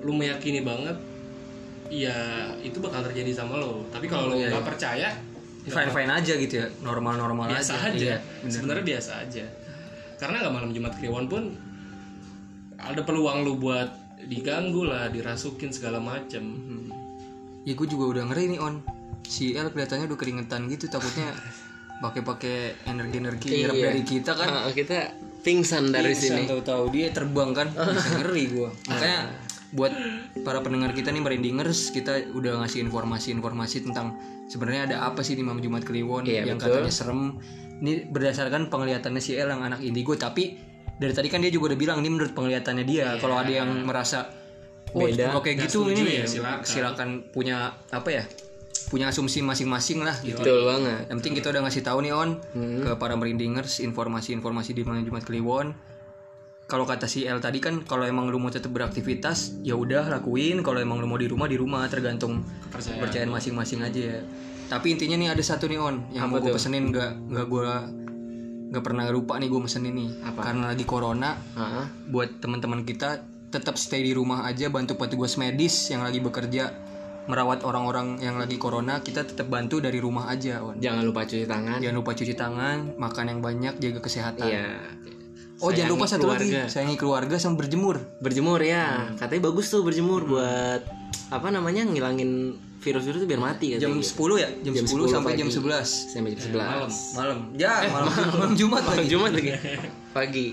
[0.00, 0.98] lu meyakini banget
[1.88, 2.12] ya
[2.58, 4.66] itu bakal terjadi sama lo tapi kalau Oh, lu iya, nggak iya.
[4.66, 5.08] percaya
[5.62, 8.50] Fine fine aja gitu ya, normal normal biasa aja, Iya, bener.
[8.50, 9.44] sebenarnya biasa aja
[10.16, 11.42] karena nggak malam Jumat Kliwon pun
[12.74, 13.90] ada peluang lu buat
[14.24, 16.88] diganggu lah dirasukin segala macem Hmm.
[17.62, 18.80] Ya gue juga udah ngeri nih on.
[19.22, 21.36] Si El kelihatannya udah keringetan gitu, takutnya
[21.98, 23.86] pakai-pakai energi-energi nyerap Iya.
[23.90, 24.48] dari kita kan.
[24.48, 24.98] Ah, kita
[25.38, 29.20] pingsan dari sini tahu-tahu dia terbang kan bisa ngeri gua makanya
[29.68, 29.92] buat
[30.42, 34.16] para pendengar kita nih merindingers kita udah ngasih informasi-informasi tentang
[34.48, 36.82] sebenarnya ada apa sih di Malam Jumat Kliwon Iya, yang betul.
[36.82, 37.20] katanya serem
[37.78, 40.58] ini berdasarkan penglihatannya si El yang anak indigo tapi
[40.98, 44.26] dari tadi kan dia juga udah bilang ini menurut penglihatannya dia kalau ada yang merasa
[44.96, 45.30] oh, Beda.
[45.36, 46.64] Nggak gitu ini ya, silakan.
[46.66, 48.24] silakan punya apa ya
[48.88, 52.30] punya asumsi masing-masing lah gitu betul banget yang penting kita udah ngasih tahu nih on
[52.50, 52.80] Hmm.
[52.80, 55.72] ke para merindingers informasi-informasi di malam Jumat Kliwon.
[56.64, 60.60] Kalau kata si El tadi kan kalau emang lu mau tetap beraktivitas ya udah lakuin.
[60.60, 64.20] Kalau emang lu mau di rumah di rumah tergantung kepercayaan kepercayaan masing-masing aja ya.
[64.68, 67.68] Tapi intinya nih ada satu nih on yang mau gue pesenin nggak nggak gue
[68.68, 70.44] nggak pernah lupa nih gue mesen ini Apa?
[70.44, 73.16] karena lagi corona Ah, buat teman-teman kita
[73.48, 76.68] tetap stay di rumah aja bantu petugas medis yang lagi bekerja
[77.28, 81.44] merawat orang-orang yang lagi corona kita tetap bantu dari rumah aja on jangan lupa cuci
[81.44, 81.78] tangan.
[81.78, 84.48] Jangan lupa cuci tangan makan yang banyak jaga kesehatan.
[84.48, 84.66] Iya.
[85.58, 86.42] Oh jangan Sayangi lupa satu keluarga.
[86.42, 87.96] lagi sayangi keluarga sama berjemur.
[88.24, 89.12] Berjemur ya.
[89.20, 90.82] Katanya bagus tuh berjemur buat
[91.28, 94.48] apa namanya ngilangin virus-virus itu biar mati jam katanya 10 ya?
[94.62, 95.58] Jam, Jam 10, 10 sampai jam pagi.
[95.58, 97.38] 11 sampai jam 11 malam malam.
[97.58, 98.50] Ya malam, malam.
[98.54, 99.06] Jumat lagi.
[99.10, 99.50] Jumat lagi.
[100.16, 100.46] Pagi.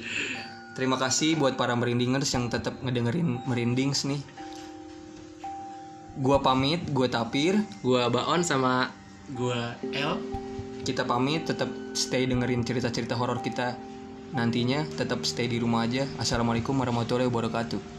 [0.75, 4.19] Terima kasih buat para merindingers yang tetap ngedengerin merindings nih
[6.19, 7.59] gua pamit gua tapir.
[7.83, 8.91] Gua baon sama
[9.25, 9.57] gue
[9.97, 10.21] L
[10.85, 11.65] kita pamit tetap
[11.97, 13.73] stay dengerin cerita-cerita horor kita.
[14.37, 16.05] Nantinya tetap stay di rumah aja.
[16.21, 17.94] Assalamualaikum warahmatullahi wabarakatuh